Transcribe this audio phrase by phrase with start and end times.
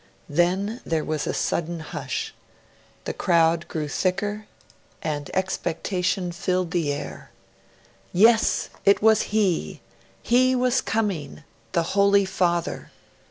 [0.29, 2.33] Then there was a sudden hush:
[3.05, 4.47] the crowd grew thicker
[5.03, 7.29] and expectation filled, the air.
[8.11, 8.71] Yes!
[8.83, 9.79] it was he!
[10.23, 11.43] He was coming!
[11.73, 12.89] The Holy Father!